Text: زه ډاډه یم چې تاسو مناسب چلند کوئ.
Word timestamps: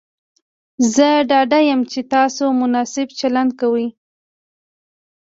زه 0.93 1.07
ډاډه 1.29 1.59
یم 1.69 1.81
چې 1.91 1.99
تاسو 2.13 2.43
مناسب 2.61 3.07
چلند 3.19 3.51
کوئ. 3.59 3.87